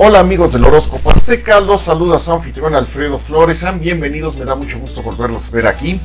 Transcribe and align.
Hola 0.00 0.20
amigos 0.20 0.52
del 0.52 0.64
horóscopo 0.64 1.10
azteca, 1.10 1.60
los 1.60 1.80
saluda 1.80 2.20
su 2.20 2.30
anfitrión 2.30 2.72
Alfredo 2.72 3.18
Flores, 3.18 3.58
sean 3.58 3.80
bienvenidos, 3.80 4.36
me 4.36 4.44
da 4.44 4.54
mucho 4.54 4.78
gusto 4.78 5.02
volverlos 5.02 5.48
a 5.48 5.56
ver 5.56 5.66
aquí 5.66 6.00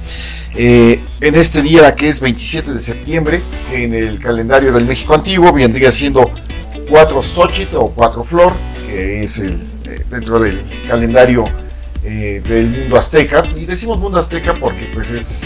eh, 0.56 1.00
en 1.22 1.36
este 1.36 1.62
día 1.62 1.94
que 1.94 2.08
es 2.08 2.20
27 2.20 2.74
de 2.74 2.80
septiembre, 2.80 3.44
en 3.72 3.94
el 3.94 4.20
calendario 4.20 4.74
del 4.74 4.88
México 4.88 5.14
Antiguo 5.14 5.54
vendría 5.54 5.92
siendo 5.92 6.28
4 6.90 7.22
Xochitl 7.22 7.76
o 7.76 7.90
4 7.90 8.24
Flor, 8.24 8.54
que 8.88 9.22
es 9.22 9.38
el, 9.38 9.62
eh, 9.86 10.04
dentro 10.10 10.40
del 10.40 10.60
calendario 10.88 11.46
eh, 12.04 12.42
del 12.50 12.72
mundo 12.72 12.98
azteca, 12.98 13.46
y 13.56 13.68
decimos 13.68 14.00
mundo 14.00 14.18
azteca 14.18 14.56
porque 14.56 14.90
pues 14.92 15.12
es 15.12 15.44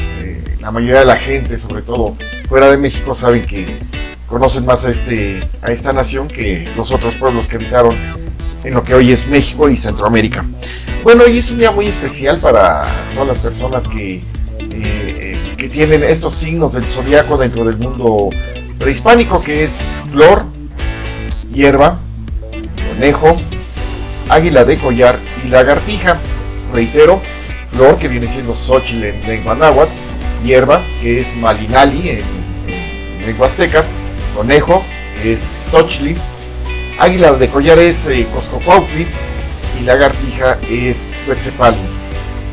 la 0.61 0.71
mayoría 0.71 1.00
de 1.00 1.05
la 1.05 1.18
gente, 1.18 1.57
sobre 1.57 1.82
todo 1.82 2.16
fuera 2.48 2.71
de 2.71 2.77
México, 2.77 3.14
saben 3.14 3.45
que 3.45 3.77
conocen 4.25 4.66
más 4.66 4.86
a, 4.86 4.89
este, 4.89 5.45
a 5.61 5.70
esta 5.70 5.91
nación 5.91 6.29
que 6.29 6.71
los 6.77 6.93
otros 6.93 7.16
pueblos 7.16 7.50
que 7.50 7.57
habitaron 7.57 7.95
en 8.68 8.74
lo 8.74 8.84
que 8.84 8.94
hoy 8.94 9.12
es 9.12 9.28
México 9.28 9.70
y 9.70 9.78
Centroamérica. 9.78 10.46
Bueno, 11.04 11.24
hoy 11.25 11.38
es 11.38 11.50
un 11.52 11.60
día 11.60 11.71
muy 11.71 11.88
especial 11.88 12.39
para 12.39 12.86
todas 13.14 13.28
las 13.28 13.39
personas 13.39 13.88
que, 13.88 14.21
eh, 14.60 15.56
que 15.58 15.70
tienen 15.70 16.04
estos 16.04 16.34
signos 16.34 16.74
del 16.74 16.86
zodiaco 16.86 17.38
dentro 17.38 17.64
del 17.64 17.78
mundo 17.78 18.30
prehispánico, 18.78 19.42
que 19.42 19.64
es 19.64 19.88
flor, 20.11 20.44
hierba, 21.54 22.00
conejo, 22.89 23.38
águila 24.28 24.66
de 24.66 24.78
collar 24.78 25.18
y 25.46 25.47
lagartija. 25.47 26.20
Reitero, 26.74 27.22
flor, 27.72 27.97
que 27.97 28.10
viene 28.10 28.28
siendo 28.28 28.54
Xochitl 28.54 29.06
en 29.06 29.22
lengua 29.25 29.56
náhuatl, 29.56 29.94
hierba, 30.44 30.82
que 31.02 31.22
es 31.22 31.38
malinali 31.38 32.09
en, 32.09 32.23
en 32.67 33.25
lengua 33.25 33.47
azteca, 33.47 33.86
conejo, 34.36 34.84
que 35.22 35.31
es 35.31 35.47
tochli, 35.72 36.17
Águila 37.00 37.33
de 37.33 37.50
collar 37.50 37.78
es 37.78 38.08
eh, 38.08 38.25
y 39.80 39.83
lagartija 39.83 40.58
es 40.69 41.22
Quetzepali. 41.25 41.78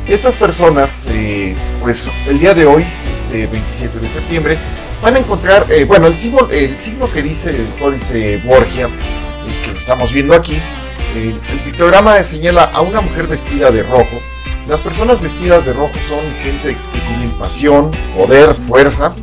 Estas 0.06 0.36
personas, 0.36 1.08
eh, 1.10 1.56
pues 1.80 2.10
el 2.28 2.38
día 2.38 2.52
de 2.52 2.66
hoy, 2.66 2.84
este 3.10 3.46
27 3.46 3.98
de 4.00 4.08
septiembre, 4.08 4.58
van 5.02 5.16
a 5.16 5.18
encontrar, 5.20 5.64
eh, 5.70 5.84
bueno, 5.84 6.06
el 6.06 6.18
signo, 6.18 6.48
el 6.50 6.76
signo 6.76 7.10
que 7.10 7.22
dice 7.22 7.50
el 7.50 7.66
códice 7.80 8.36
Borgia, 8.44 8.88
que 9.64 9.70
lo 9.70 9.78
estamos 9.78 10.12
viendo 10.12 10.34
aquí, 10.34 10.58
el 11.14 11.32
pictograma 11.60 12.22
señala 12.22 12.64
a 12.64 12.82
una 12.82 13.00
mujer 13.00 13.26
vestida 13.26 13.70
de 13.70 13.82
rojo. 13.82 14.20
Las 14.68 14.80
personas 14.80 15.22
vestidas 15.22 15.64
de 15.64 15.72
rojo 15.72 15.94
son 16.06 16.20
gente 16.42 16.76
que 16.92 17.00
tienen 17.00 17.30
pasión, 17.38 17.90
poder, 18.16 18.54
fuerza, 18.54 19.14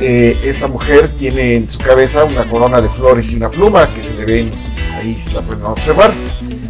eh, 0.00 0.38
esta 0.44 0.68
mujer 0.68 1.08
tiene 1.10 1.56
en 1.56 1.70
su 1.70 1.78
cabeza 1.78 2.24
una 2.24 2.44
corona 2.44 2.80
de 2.80 2.88
flores 2.88 3.32
y 3.32 3.36
una 3.36 3.50
pluma 3.50 3.88
que 3.88 4.02
se 4.02 4.14
le 4.14 4.24
ven, 4.24 4.50
ahí 4.96 5.14
se 5.14 5.34
la 5.34 5.40
pueden 5.40 5.64
observar. 5.64 6.12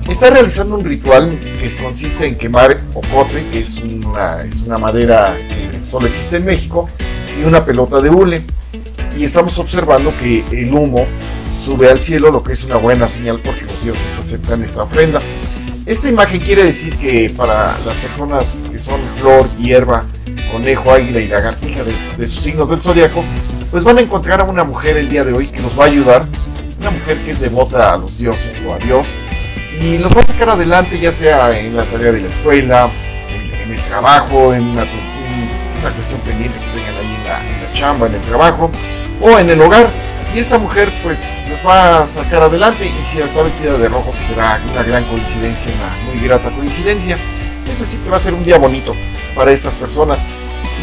Está 0.09 0.31
realizando 0.31 0.77
un 0.77 0.85
ritual 0.85 1.39
que 1.41 1.75
consiste 1.77 2.27
en 2.27 2.37
quemar 2.37 2.81
ocote, 2.93 3.47
que 3.51 3.61
es 3.61 3.77
una, 3.77 4.43
es 4.43 4.63
una 4.63 4.79
madera 4.79 5.37
que 5.39 5.83
solo 5.83 6.07
existe 6.07 6.37
en 6.37 6.45
México, 6.45 6.89
y 7.39 7.45
una 7.45 7.65
pelota 7.65 8.01
de 8.01 8.11
hule. 8.11 8.45
Y 9.17 9.25
estamos 9.25 9.59
observando 9.59 10.13
que 10.19 10.45
el 10.51 10.73
humo 10.75 11.07
sube 11.57 11.89
al 11.89 12.01
cielo, 12.01 12.31
lo 12.31 12.43
que 12.43 12.53
es 12.53 12.65
una 12.65 12.77
buena 12.77 13.09
señal 13.09 13.41
porque 13.43 13.63
los 13.63 13.83
dioses 13.83 14.19
aceptan 14.19 14.63
esta 14.63 14.83
ofrenda. 14.83 15.23
Esta 15.87 16.09
imagen 16.09 16.41
quiere 16.41 16.65
decir 16.65 16.97
que 16.97 17.33
para 17.37 17.79
las 17.81 17.97
personas 17.99 18.65
que 18.71 18.79
son 18.79 19.01
flor, 19.21 19.49
hierba, 19.59 20.05
conejo, 20.55 20.93
águila 20.93 21.19
y 21.19 21.27
lagartija 21.27 21.83
de, 21.83 21.93
de 21.93 22.29
sus 22.29 22.41
signos 22.41 22.71
del 22.71 22.81
zodiaco, 22.81 23.25
pues 23.73 23.83
van 23.83 23.99
a 23.99 24.03
encontrar 24.03 24.41
a 24.41 24.45
una 24.45 24.63
mujer 24.63 24.97
el 24.97 25.09
día 25.09 25.25
de 25.25 25.33
hoy 25.33 25.49
que 25.49 25.61
los 25.61 25.77
va 25.77 25.85
a 25.85 25.87
ayudar, 25.89 26.25
una 26.79 26.91
mujer 26.91 27.19
que 27.25 27.33
es 27.33 27.41
devota 27.41 27.93
a 27.93 27.97
los 27.97 28.19
dioses 28.19 28.63
o 28.65 28.73
a 28.73 28.79
Dios, 28.79 29.09
y 29.81 29.99
los 29.99 30.17
va 30.17 30.21
a 30.21 30.25
sacar 30.25 30.51
adelante 30.51 30.97
ya 31.01 31.11
sea 31.11 31.59
en 31.59 31.77
la 31.77 31.83
tarea 31.87 32.13
de 32.13 32.21
la 32.21 32.29
escuela, 32.29 32.89
en, 33.29 33.73
el 33.73 33.83
trabajo, 33.83 34.55
en 34.55 34.63
una, 34.63 34.87
cuestión 35.93 36.21
pendiente 36.21 36.57
que 36.57 36.67
tengan 36.67 36.95
ahí 37.01 37.17
en 37.17 37.25
la, 37.25 37.41
en 37.41 37.63
la 37.65 37.73
chamba, 37.73 38.07
en 38.07 38.15
el 38.15 38.23
trabajo, 38.23 38.71
o 39.21 39.37
en 39.37 39.51
el 39.51 39.61
hogar. 39.61 39.89
Y 40.33 40.39
esta 40.39 40.59
mujer 40.59 40.89
pues 41.03 41.47
los 41.51 41.67
va 41.67 42.05
a 42.05 42.07
sacar 42.07 42.45
adelante 42.45 42.87
y 42.87 43.05
si 43.05 43.21
está 43.21 43.43
vestida 43.43 43.77
de 43.77 43.89
rojo 43.89 44.13
pues 44.13 44.29
será 44.29 44.61
una 44.73 44.85
gran 44.85 45.03
coincidencia, 45.05 45.73
una 45.75 46.13
muy 46.13 46.25
grata 46.25 46.51
coincidencia. 46.51 47.19
Es 47.69 47.83
así 47.83 47.97
que 47.99 48.09
va 48.09 48.19
a 48.19 48.21
ser 48.21 48.35
un 48.35 48.45
día 48.45 48.59
bonito 48.59 48.95
para 49.35 49.53
estas 49.53 49.77
personas. 49.77 50.25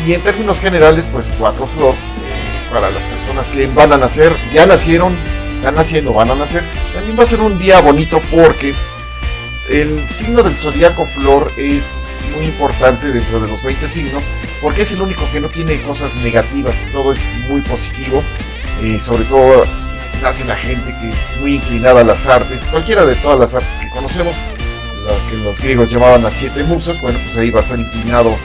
Y 0.06 0.14
en 0.14 0.22
términos 0.22 0.60
generales, 0.60 1.08
pues 1.08 1.32
cuatro 1.38 1.68
flor 1.68 1.94
eh, 1.94 2.72
para 2.72 2.90
las 2.90 3.06
personas 3.06 3.50
que 3.50 3.68
van 3.68 3.94
a 3.94 3.98
nacer, 3.98 4.36
ya 4.54 4.66
nacieron, 4.66 5.16
están 5.52 5.76
naciendo, 5.76 6.14
van 6.14 6.32
a 6.32 6.36
nacer. 6.36 6.64
También 6.94 7.18
va 7.18 7.24
a 7.24 7.28
ser 7.28 7.42
un 7.42 7.58
día 7.60 7.82
bonito 7.82 8.22
porque 8.32 8.74
el 9.70 10.08
signo 10.12 10.44
del 10.44 10.58
zodiaco 10.58 11.06
flor 11.06 11.52
es 11.58 12.20
muy 12.36 12.46
importante 12.46 13.12
dentro 13.12 13.40
de 13.40 13.48
los 13.48 13.64
20 13.64 13.88
signos 13.88 14.24
porque 14.62 14.82
es 14.84 14.92
el 14.92 15.02
único 15.02 15.30
que 15.32 15.40
no 15.40 15.50
tiene 15.50 15.82
cosas 15.82 16.16
negativas, 16.16 16.90
todo 16.92 17.12
es 17.12 17.24
muy 17.50 17.62
positivo, 17.62 18.24
eh, 18.82 19.00
sobre 19.00 19.24
todo 19.26 19.66
nace 20.22 20.46
la 20.46 20.56
gente 20.56 20.96
que 21.02 21.10
es 21.10 21.38
muy 21.42 21.56
inclinada 21.56 22.02
a 22.02 22.04
las 22.04 22.28
artes, 22.28 22.68
cualquiera 22.68 23.06
de 23.06 23.16
todas 23.16 23.40
las 23.40 23.56
artes 23.56 23.80
que 23.80 23.90
conocemos, 23.90 24.36
lo 25.06 25.30
que 25.30 25.38
los 25.38 25.62
griegos 25.62 25.92
llamaban 25.92 26.24
las 26.24 26.34
siete 26.34 26.64
musas, 26.64 27.00
bueno, 27.02 27.20
pues 27.24 27.38
ahí 27.38 27.50
va 27.50 27.60
a 27.60 27.64
estar 27.64 27.80
inclinado 27.80 28.36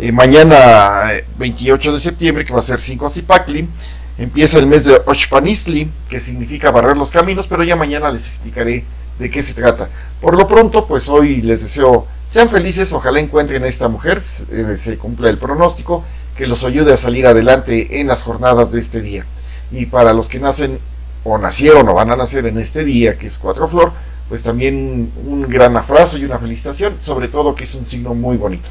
Eh, 0.00 0.12
mañana, 0.12 1.10
28 1.36 1.90
eh, 1.90 1.92
de 1.92 2.00
septiembre, 2.00 2.46
que 2.46 2.54
va 2.54 2.60
a 2.60 2.62
ser 2.62 2.80
5 2.80 3.10
Zipacli, 3.10 3.68
empieza 4.16 4.58
el 4.58 4.66
mes 4.66 4.86
de 4.86 4.98
Ochpanisli, 5.04 5.90
que 6.08 6.18
significa 6.18 6.70
barrer 6.70 6.96
los 6.96 7.10
caminos, 7.10 7.46
pero 7.48 7.64
ya 7.64 7.76
mañana 7.76 8.10
les 8.10 8.28
explicaré 8.28 8.82
de 9.18 9.28
qué 9.28 9.42
se 9.42 9.52
trata. 9.52 9.90
Por 10.22 10.38
lo 10.38 10.48
pronto, 10.48 10.86
pues 10.86 11.06
hoy 11.10 11.42
les 11.42 11.60
deseo, 11.60 12.06
sean 12.26 12.48
felices, 12.48 12.94
ojalá 12.94 13.20
encuentren 13.20 13.62
a 13.64 13.66
esta 13.66 13.88
mujer, 13.88 14.22
se 14.24 14.96
cumpla 14.96 15.28
el 15.28 15.36
pronóstico, 15.36 16.02
que 16.38 16.46
los 16.46 16.62
ayude 16.62 16.92
a 16.92 16.96
salir 16.96 17.26
adelante 17.26 18.00
en 18.00 18.06
las 18.06 18.22
jornadas 18.22 18.70
de 18.70 18.78
este 18.78 19.02
día. 19.02 19.26
Y 19.72 19.86
para 19.86 20.12
los 20.12 20.28
que 20.28 20.38
nacen 20.38 20.78
o 21.24 21.36
nacieron 21.36 21.88
o 21.88 21.94
van 21.94 22.12
a 22.12 22.16
nacer 22.16 22.46
en 22.46 22.58
este 22.58 22.84
día, 22.84 23.18
que 23.18 23.26
es 23.26 23.40
Cuatro 23.40 23.66
Flor, 23.66 23.90
pues 24.28 24.44
también 24.44 25.10
un 25.26 25.42
gran 25.48 25.76
abrazo 25.76 26.16
y 26.16 26.24
una 26.24 26.38
felicitación, 26.38 26.94
sobre 27.00 27.26
todo 27.26 27.56
que 27.56 27.64
es 27.64 27.74
un 27.74 27.84
signo 27.84 28.14
muy 28.14 28.36
bonito. 28.36 28.68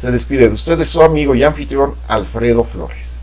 Se 0.00 0.10
despide 0.10 0.48
de 0.48 0.54
ustedes 0.54 0.88
su 0.88 1.00
amigo 1.00 1.36
y 1.36 1.44
anfitrión 1.44 1.94
Alfredo 2.08 2.64
Flores. 2.64 3.20